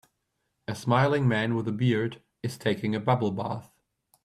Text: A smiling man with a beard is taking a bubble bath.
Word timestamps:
A 0.67 0.73
smiling 0.73 1.27
man 1.27 1.53
with 1.55 1.67
a 1.67 1.71
beard 1.71 2.23
is 2.41 2.57
taking 2.57 2.95
a 2.95 2.99
bubble 2.99 3.29
bath. 3.29 3.71